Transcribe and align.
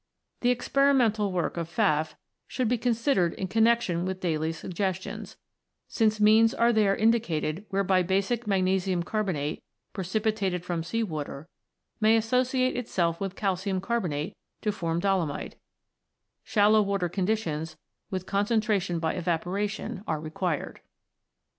The 0.39 0.49
experimental 0.49 1.31
work 1.31 1.57
of 1.57 1.69
Pfaffde) 1.69 2.15
should 2.47 2.67
be 2.67 2.79
considered 2.79 3.35
in 3.35 3.47
connexion 3.47 4.03
with 4.03 4.19
Daly's 4.19 4.57
suggestions, 4.57 5.37
since 5.87 6.19
means 6.19 6.55
are 6.55 6.73
there 6.73 6.95
indicated 6.95 7.67
whereby 7.69 8.01
basic 8.01 8.47
magnesium 8.47 9.03
carbonate, 9.03 9.61
precipitated 9.93 10.65
from 10.65 10.81
sea 10.81 11.03
water, 11.03 11.47
may 11.99 12.17
associate 12.17 12.75
itself 12.75 13.21
with 13.21 13.35
calcium 13.35 13.79
carbonate 13.79 14.35
to 14.63 14.71
form 14.71 14.99
dolomite; 14.99 15.57
shallow 16.43 16.81
water 16.81 17.07
conditions, 17.07 17.77
with 18.09 18.25
concentra 18.25 18.81
tion 18.81 18.97
by 18.97 19.13
evaporation, 19.13 20.03
are 20.07 20.19
required. 20.19 20.79